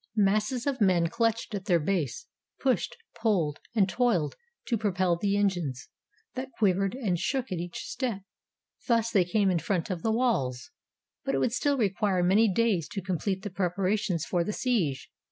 282 0.15 0.15
THE 0.15 0.31
CUTTING 0.31 0.57
OF 0.57 0.63
THE 0.63 0.65
AQUEDUCT 0.65 0.65
Masses 0.65 0.67
of 0.67 0.87
men 0.87 1.09
clutched 1.11 1.53
at 1.53 1.65
their 1.65 1.79
base, 1.79 2.25
pushed, 2.59 2.97
pulled, 3.21 3.59
and 3.75 3.87
toiled 3.87 4.35
to 4.69 4.75
propel 4.79 5.15
the 5.15 5.37
engines, 5.37 5.89
that 6.33 6.49
quivered 6.57 6.95
and 6.95 7.19
shook 7.19 7.51
at 7.51 7.59
each 7.59 7.83
step: 7.85 8.21
thus 8.87 9.11
they 9.11 9.23
came 9.23 9.51
in 9.51 9.59
front 9.59 9.91
of 9.91 10.01
the 10.01 10.11
walls. 10.11 10.71
But 11.23 11.35
it 11.35 11.37
would 11.37 11.53
still 11.53 11.77
require 11.77 12.23
many 12.23 12.51
days 12.51 12.87
to 12.93 13.01
complete 13.03 13.43
the 13.43 13.51
prep 13.51 13.75
arations 13.77 14.25
for 14.25 14.43
the 14.43 14.53
siege. 14.53 15.11